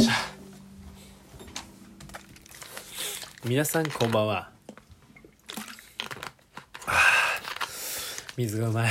[0.00, 0.12] しょ
[3.44, 4.50] 皆さんこんばんは。
[8.36, 8.90] 水がうまい。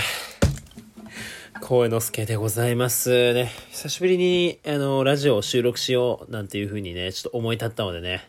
[1.61, 3.33] 光栄之助でございます。
[3.33, 8.27] ね久しぶりにあのラジオを収録しようなんていう風にねちょっと思い立ったのでね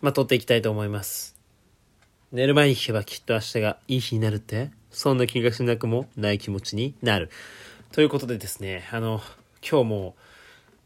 [0.00, 1.36] まあ撮っていきたいと思います。
[2.32, 7.30] 寝る前に聞けばきっと明日がいい日になるってそんな気がしなくもない気持ちになる。
[7.92, 9.20] ということでですねあの
[9.62, 10.14] 今日も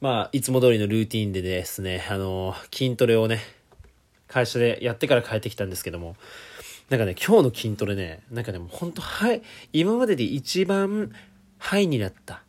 [0.02, 3.38] まあ、いつも通りのルーティンでですね、あの、筋トレをね、
[4.27, 6.16] 会社でやってから帰ってきたんですけども、
[6.91, 11.12] なんかね、今日の筋トレね、なんかね、もうほんと、はい、今までで一番、
[11.57, 12.43] ハイになった。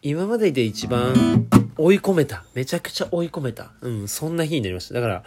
[0.00, 2.44] 今までで一番追い込めた。
[2.54, 3.72] めちゃくちゃ追い込めた。
[3.82, 4.94] うん、そんな日になりました。
[4.94, 5.24] だから、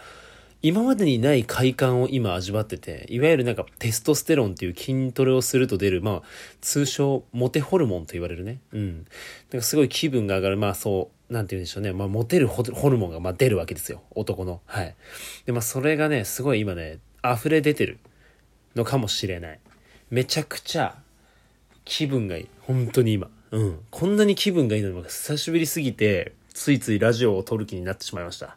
[0.60, 6.22] 今までにない快感を今味わってて、いわゆるなんかテストステロンっていう筋トレをすると出る、まあ、
[6.60, 8.58] 通称モテホルモンと言われるね。
[8.72, 9.06] うん。
[9.52, 11.92] なんかすごい気分が上がる、まあそう、なんて言うんでしょうね。
[11.92, 14.02] まあ、モテるホルモンがまあ出るわけですよ。
[14.16, 14.60] 男の。
[14.66, 14.96] はい。
[15.46, 17.98] で、まあ、それがね、すごい今ね、溢れ出てる
[18.74, 19.60] のかもしれない。
[20.10, 20.96] めちゃくちゃ
[21.84, 22.48] 気分がいい。
[22.62, 23.30] 本当に今。
[23.52, 23.80] うん。
[23.90, 28.56] こんなに気分がいいのが久しぶりすぎて、ついついラジオを撮る気になってしまいました。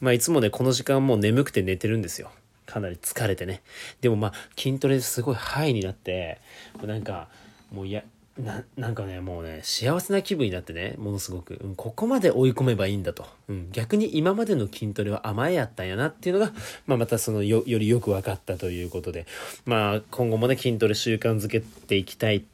[0.00, 2.30] まあいつもね、この時間もう眠くて寝てるんですよ。
[2.66, 3.62] かなり疲れてね。
[4.00, 6.40] でもまあ筋トレですごいハイになって、
[6.78, 7.28] もうなんか、
[7.72, 8.02] もういや、
[8.38, 13.26] な、なんかね、もうね、幸せな気分になってね、ものすごく、うん、ここまで追い込めばいいんだと。
[13.48, 16.52] うん、逆に今までの筋トレは甘えやったんやなっていうのが、
[16.86, 19.26] まあまたそのよ、よりよく分かったということで、
[19.66, 22.44] まあ今後もね、筋トレ習慣づけていきたい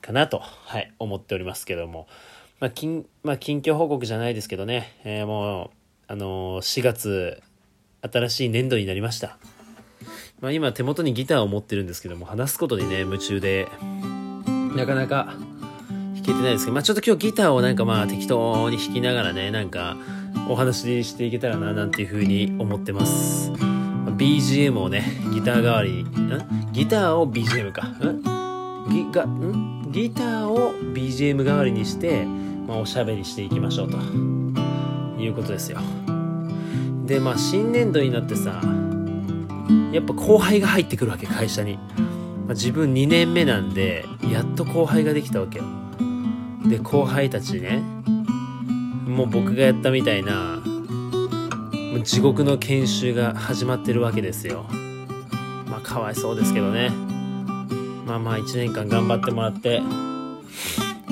[0.00, 2.08] かなと、はい、思っておりますけども、
[2.60, 5.70] まあ、近、まあ、近況報告じゃないですけどね、えー、もう、
[6.10, 7.42] あの4月、
[8.00, 9.36] 新しい年度になりました。
[10.40, 13.68] まあ、今手元にギターを持ってるんですけども、話すことにね、夢中で、
[14.74, 15.34] なかなか
[15.90, 19.98] 弾けてないですけど、まあ、ちょっと今日ギターをなんかまあ適当に弾きながらね、なんか
[20.48, 23.50] お話ししていけたらな、なんていう風に思ってます。
[23.50, 26.72] BGM をね、ギター代わりに、ん？
[26.72, 27.86] ギターを BGM か。
[27.86, 28.22] ん？
[28.90, 29.92] ギがん？
[29.92, 32.24] ギターを BGM 代わりにして、
[32.66, 33.98] まあ、おしゃべりしていきましょうと。
[35.18, 35.78] いうことですよ。
[37.06, 38.60] でまあ新年度になってさ
[39.92, 45.58] やっぱ後輩が入ってくるわけ会社に、まあ、自分2年目なんでやっと後輩ができたわけ。
[45.58, 45.64] よ
[46.68, 47.82] で後輩たちね
[49.06, 50.62] もう僕がやったみたいな
[52.04, 54.66] 地獄の研修が始まってるわけですよ。
[55.66, 56.90] まあかわいそうですけどね。
[58.06, 59.80] まあまあ1年間頑張ってもらって。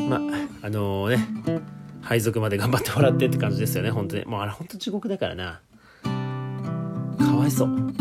[0.08, 0.20] まあ
[0.66, 1.75] あのー、ね
[2.06, 3.90] 配属まで頑張ってもらってって感じですよね。
[3.90, 4.24] 本当に。
[4.26, 5.60] もうあれ本当地獄だからな。
[7.18, 7.92] かわいそう。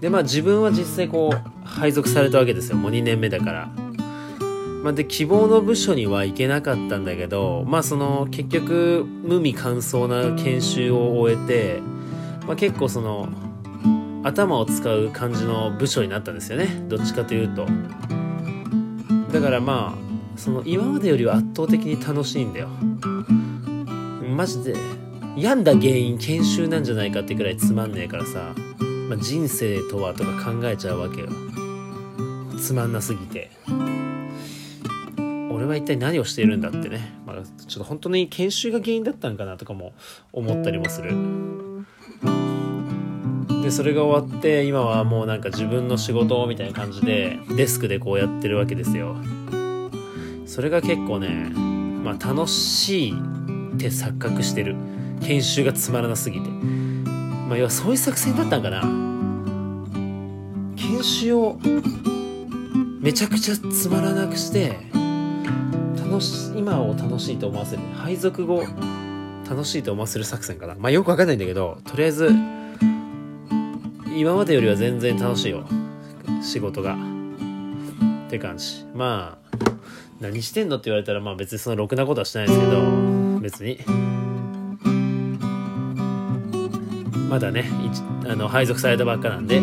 [0.00, 2.76] でまあ自分は実際こう配属されたわけですよ。
[2.76, 3.68] もう2年目だから。
[4.82, 11.80] まあ、で希望の部署には行けなかったんだけどまあその結局無味乾燥な研修を終えて、
[12.46, 13.28] まあ、結構その
[14.22, 16.84] 頭を使う感じの部署になったんですよね。
[16.88, 17.66] どっちかというと。
[19.32, 20.05] だからまあ
[20.36, 22.68] その今までよりは圧倒的に楽しいんだよ。
[24.36, 24.74] マジで。
[25.36, 28.54] 病んだ原因研修なんじゃないかってくらいつまんねえからさ、
[29.10, 31.28] まあ、人生とはとか考えちゃうわけよ。
[32.58, 33.50] つまんなすぎて。
[35.50, 37.36] 俺は一体何をしているんだってね、まあ、
[37.66, 39.92] ちょっと本当に研修が原因だったんかなとかも
[40.32, 41.12] 思ったりもする。
[43.62, 49.16] でそれが終わって今はもうなんか自分の仕事みたいな感じでデスクでこうやってるわけですよ。
[50.46, 51.28] それが結構ね、
[52.02, 54.76] まあ、楽しいって錯覚してる。
[55.20, 56.48] 研修がつまらなすぎて。
[56.48, 58.82] まあ要はそういう作戦だったんかな。
[60.76, 61.58] 研修を
[63.00, 64.78] めちゃくちゃつまらなくして
[65.96, 67.82] 楽し今を楽しいと思わせる。
[67.94, 68.64] 配属後
[69.48, 70.74] 楽しいと思わせる作戦かな。
[70.74, 72.30] まあよくわかんないんだけどとりあえず
[74.16, 75.66] 今までよりは全然楽しいよ。
[76.42, 76.96] 仕事が。
[78.26, 78.84] って感じ。
[78.94, 79.45] まあ
[80.20, 80.76] 何してんの？
[80.76, 82.80] って言われたらまあ別にそのろくなことはしてないですけど
[83.40, 83.78] 別に。
[87.28, 87.68] まだね
[88.24, 89.60] あの配属されたばっかなんで。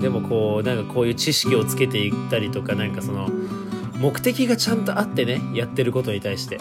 [0.00, 3.28] でもこうなんかこういう知識をつけていったりとかなんかその
[3.98, 6.58] 目的がちゃんとあってねやってることに対して。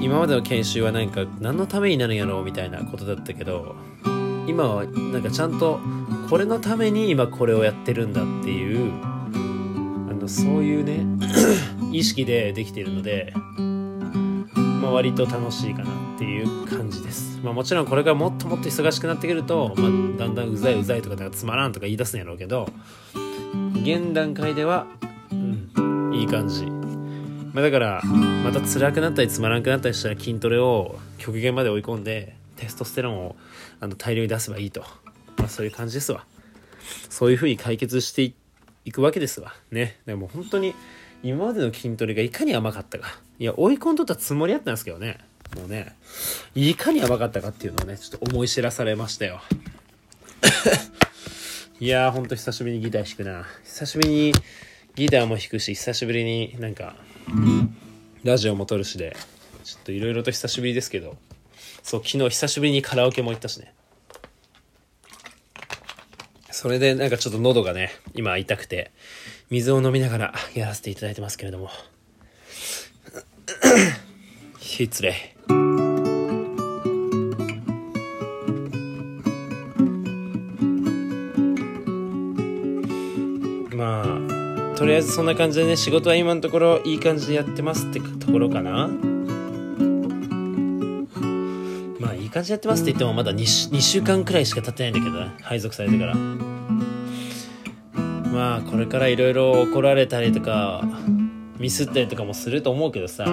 [0.00, 3.76] 今までの研修はなんか何のためになるんやろうみたいなことだったけど
[4.48, 5.78] 今はなんかちゃんと
[6.28, 8.92] これのために今これをやってるんだっていう
[10.22, 11.04] のそういうね
[11.92, 13.34] 意識でできているので、
[14.80, 19.88] まあ、割と楽しいかなっていう感じです、まあ、もちろんこれがもっともっと忙しくなってくると、まあ、
[20.18, 22.68] だんだんうざいうざいとかつまらんとか言い出すんやろうけど
[23.82, 24.86] 現段階では、
[25.32, 26.66] うん、いい感じ。
[26.66, 33.36] まあ、だからまた辛くなったりつまらなくなったりしたら筋トレを極限まで追い込んでテストステロンを
[33.80, 34.82] あの大量に出せばいいと、
[35.36, 36.24] まあ、そういう感じですわ。
[37.10, 38.34] そういうふうに解決してい
[38.90, 39.54] くわけですわ。
[39.70, 39.98] ね。
[40.06, 40.74] でも本当に
[41.22, 43.20] 今までの筋トレがいかに甘かったか。
[43.38, 45.18] いや追い込んどったつもりだったんですけどね。
[45.56, 45.94] もうね
[46.54, 49.40] いかに甘かったかっていうのをねちょっと思い知らされましたよ。
[51.78, 53.46] いやーほんと久しぶりにギター弾くな。
[53.64, 54.32] 久しぶりに
[54.94, 56.96] ギターも弾くし久しぶりになんか
[58.24, 59.16] ラジオも撮るしで
[59.62, 61.16] ちょっといろいろと久しぶりですけど。
[61.82, 63.74] そう昨日久しぶりにカラオケも行ったしね。
[66.62, 68.92] それでなんかちょっと喉がね今痛くて
[69.50, 71.70] 水を飲みながらやらせていただいてますけれども。
[74.60, 75.34] 失礼
[83.74, 88.88] まあとりあえずそんな感じでね仕事は今のところいい感じでやってますってところかな。
[91.98, 96.51] まあいい感じでやってますって言ってもまだ 2, 2週間くらいしか経ってないんだけど配属されてから。
[98.32, 100.82] まあこれからいろいろ怒られたりとか
[101.58, 103.26] ミスったりとかもすると思うけどさ。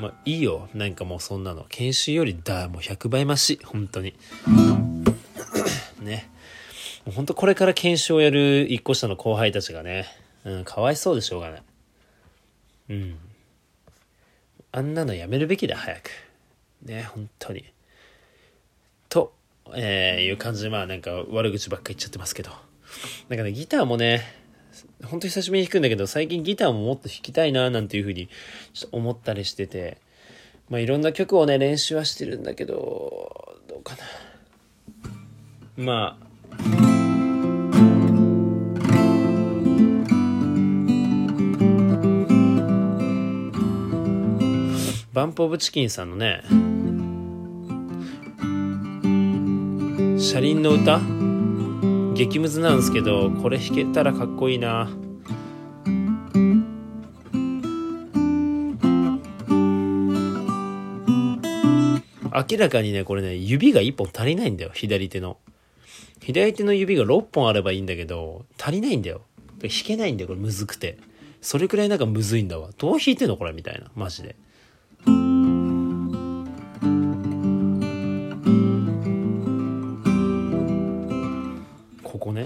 [0.00, 0.68] まあいいよ。
[0.74, 1.66] なんかもうそんなの。
[1.68, 4.14] 研修よりだもう100倍増し本当に。
[6.00, 6.30] ね。
[7.04, 10.06] もう本当これから研修をやる一個下の後輩たちがね、
[10.44, 11.62] うん、かわいそうでしょうがない。
[12.90, 13.18] うん。
[14.70, 16.10] あんなのやめるべきだ早く。
[16.82, 17.64] ね本当に。
[19.08, 19.34] と、
[19.74, 22.67] えー、いう感じでまあなんか悪口ばっか言っちゃってますけど。
[23.28, 24.22] なんかねギターもね
[25.04, 28.28] 本当に久しぶりに弾くんだけど最近ギターももっと弾きたいななんていうふうに
[28.72, 29.98] ちょっと思ったりしてて
[30.68, 34.02] まあいろんな曲をね練習はしてるんだけどどうかな。
[35.76, 36.28] まあ
[45.12, 46.42] バンプ・オブ・チキンさんのね
[50.20, 51.00] 「車輪の歌」
[52.18, 54.90] 激ムズなんですけどこれ弾けたらかっこいいな。
[62.50, 65.36] 明らかにねこれね指が1本足りないんだよ左手の。
[66.20, 69.20] 左手の指が6本あればいいんだけど足りないんだよ。
[69.60, 70.98] 弾けないんだよこれむずくて。
[71.40, 72.70] それくらいなんかむずいんだわ。
[72.78, 73.92] どう弾いてんのこれみたいな。
[73.94, 74.34] マジで。
[82.28, 82.42] こね。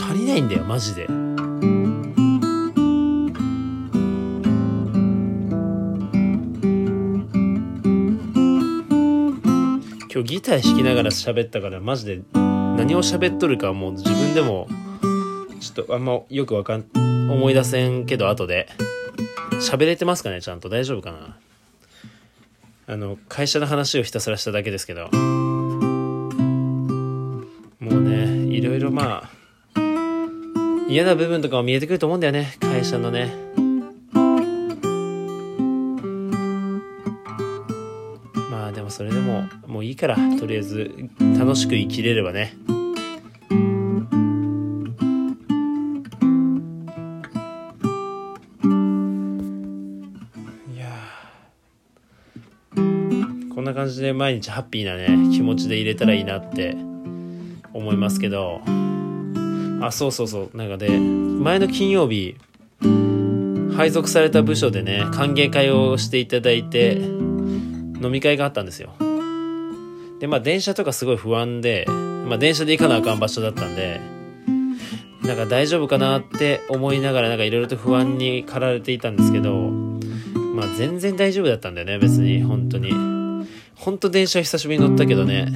[0.00, 1.06] 足りないんだよマジで。
[10.10, 14.66] 今日ギター弾きながら喋ったからマジで何を喋っとるかもう自分でも
[15.60, 16.86] ちょっとあんまよくわかん
[17.30, 18.68] 思い出せんけど後で。
[19.60, 20.68] 喋れてますかねちゃんと。
[20.68, 21.36] 大丈夫かな？
[22.90, 25.10] あの会社の話をひたすらしただけですけど。
[27.80, 29.30] もうねいろいろまあ
[30.88, 32.56] 嫌な部分とかも見えてくると思うんだよね。
[32.60, 33.30] 会社のね。
[38.50, 40.16] まあでもそれでももういいから。
[40.38, 40.90] とりあえず
[41.38, 42.56] 楽しく生きれればね。
[53.68, 56.76] な感じで毎日ハッピーなね気持ちで入れたらいいなって
[57.72, 58.60] 思いますけど。
[59.80, 60.56] あそうそうそう。
[60.56, 62.36] なんかで前の金曜日
[63.76, 68.90] 配属された部署でね歓迎会をしていただいて飲み会があったんですよ。
[70.18, 71.86] でまあ電車とかすごい不安で、
[72.26, 74.00] まあ、電車で行かなあかん場所だったんで
[75.22, 83.17] なんか大丈夫かなって思いながらなんかいろいろと不安に駆られていたんですけどまあ全然大丈夫だったんだよね別に本当に。
[83.78, 85.48] 本当電車久しぶりに乗ったけどね。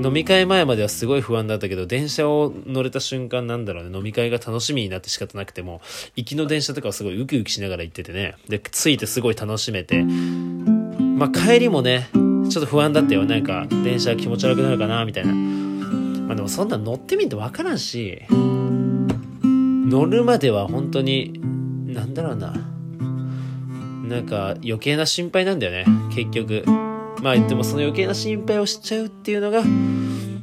[0.00, 3.96] 飲み会前まではすごい不安だったけど電車を乗れた瞬間なんだろうね。
[3.96, 5.80] 飲み会が楽しみになって仕方なくても
[6.14, 8.36] 行きの電車とかはすごいウキウキしながら行っててね。
[8.48, 10.04] で着いてすごい楽しめて。
[10.04, 13.24] まあ帰りもねちょっと不安だったよ。
[13.24, 15.32] なんか電車気持ち悪くなるかなみたいな。
[15.32, 21.40] まあでもそんな乗ってみると分からんし乗るまでは本当に
[21.86, 22.54] なんだろうな。
[24.08, 25.84] なんか余計な心配なんだよね。
[26.14, 26.64] 結局。
[27.22, 29.62] まあ言ってもその余計な心配をしちゃうっていうのがあ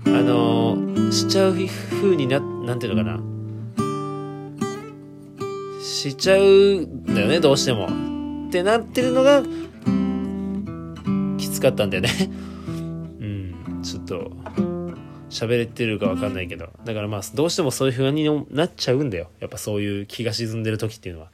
[0.10, 0.78] の
[1.12, 1.56] しちゃう
[2.02, 3.36] 風にななんていうのかな。
[5.82, 7.88] しちゃうんだよねどうしても。
[8.48, 9.42] ってなってるのが
[11.38, 12.10] きつかったんだよね。
[13.20, 13.82] うん。
[13.82, 14.32] ちょっと
[15.30, 16.70] 喋れてるか分かんないけど。
[16.86, 19.30] だからまあどうしてもそういう不安になっちゃうんだよ。
[19.40, 21.30] やっぱそういう気が沈んでる時っていうのは。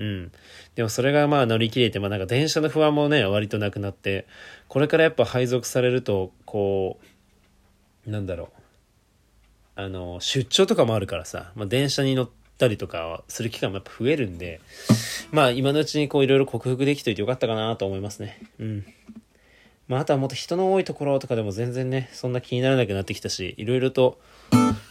[0.00, 0.32] うん
[0.74, 4.26] でもそれがまあ乗り切れてまあなんか電車の不安もね割となくなって
[4.66, 6.98] これからやっぱ配属されるとこ
[8.06, 8.48] うなんだろう
[9.76, 14.60] あの出張とかもあるからさ、まあ、電車に乗ったりとかする機会もやっぱ増えるんで
[15.30, 18.84] まあ今のうちにこういろいろ克服できといてよかったかなと思いますねうん
[19.90, 24.20] まあ、あとはもっと人の多いところとかでも全然ね、そんな気にならなくなってきたし、いろいろと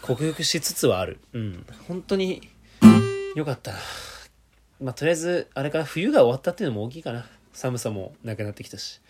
[0.02, 1.20] 克服しつつはある。
[1.32, 1.66] うん。
[1.88, 2.50] 本当に
[3.34, 3.78] 良かったな。
[4.82, 7.26] まあ、とりあえず、あれかな、冬が終わったっていうのも大きいかな。
[7.54, 9.02] 寒さもなくなってきたし。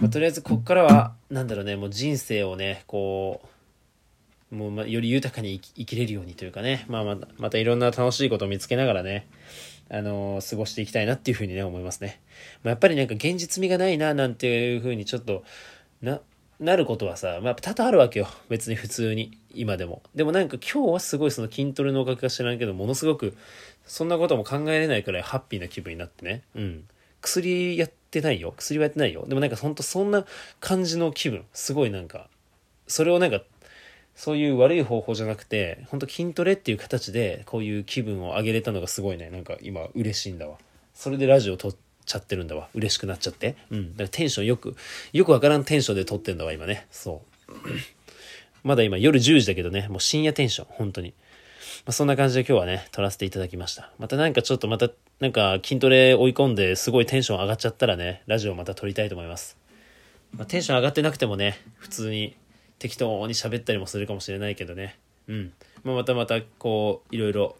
[0.00, 3.40] まあ、とりあえず、こっからは、なんだろうね、もう人生をね、こ
[4.50, 9.26] う、もうまより豊かに生きれるようにというかね、まあまた、またいろんな楽しいことを見つけながらね、
[9.90, 12.20] あのー、過ごしていきたいなっていうふうにね、思いますね。
[12.62, 15.44] まあ、やっぱりなんか現実味がないな、なんていうふうにちょっと、
[16.00, 16.20] な、
[16.60, 18.28] なることはさ、まあ、多々あるわけよ。
[18.48, 20.02] 別に普通に、今でも。
[20.14, 23.36] でもなんか今日はすごいその筋トレのおかげか知らんけど、ものすごく、
[23.86, 26.42] そんなことも考えれないくらいハッピーな気分になってね。
[26.54, 26.84] うん。
[27.20, 28.54] 薬やってないよ。
[28.56, 29.24] 薬はやってないよ。
[29.26, 30.24] でもなんかほんとそんな
[30.60, 31.44] 感じの気分。
[31.52, 32.28] すごいなんか、
[32.86, 33.42] それをなんか
[34.18, 40.58] そういう悪い方法じゃなくて、ほんと筋トレっていう形で、こういう気分を上げれたのがすごいね、なんか今嬉しいんだわ。
[40.92, 41.74] それでラジオ撮っ
[42.08, 42.68] ちゃってるんだわ。
[42.74, 43.56] 嬉しくなっちゃって。
[43.70, 43.92] うん。
[43.92, 44.74] だからテンションよく、
[45.12, 46.86] よくわからんテンションで撮ってんだわ、今ね。
[46.90, 47.52] そう。
[48.64, 51.10] まだ今夜10時だけどね、もう深夜テンション、本当に。
[51.10, 53.92] まあ、そんな感じで今日はね、撮らせていただきました。
[53.98, 59.56] またなんかちょっとまた、なんか筋トレ追い込んですごいテンション上がっちゃったらね、ラジオまた撮りたいと思います。
[60.32, 62.36] まあ、テンション上がってなくてもね、普通に
[62.78, 64.98] 適当に喋ったりもするかもしれないけどね。
[65.28, 65.52] うん。
[65.84, 67.56] まあ、またまた、こう、いろいろ、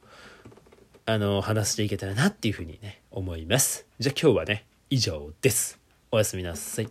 [1.10, 3.86] あの、話していけたらなっていうふうにね、思います。
[3.98, 5.80] じゃあ今日はね、以上です。
[6.12, 6.88] おやすみなさい。